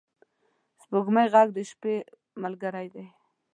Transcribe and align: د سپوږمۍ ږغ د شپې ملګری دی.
د 0.03 0.03
سپوږمۍ 0.81 1.25
ږغ 1.33 1.47
د 1.55 1.57
شپې 1.69 1.95
ملګری 2.43 2.87
دی. 2.93 3.05